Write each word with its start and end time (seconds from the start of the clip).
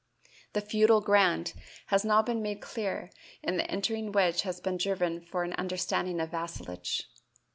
The 0.53 0.61
"feudal 0.61 0.99
grant" 1.01 1.53
has 1.89 2.03
now 2.03 2.23
been 2.23 2.41
made 2.41 2.59
clear 2.59 3.11
and 3.43 3.59
the 3.59 3.69
entering 3.69 4.11
wedge 4.11 4.41
has 4.41 4.59
been 4.59 4.77
driven 4.77 5.21
for 5.21 5.43
an 5.43 5.53
understanding 5.53 6.19
of 6.19 6.31
vassalage. 6.31 7.03